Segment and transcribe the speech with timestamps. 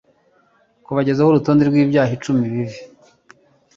[0.85, 2.77] kubagezaho urutonde rw'ibyaha icumi bibi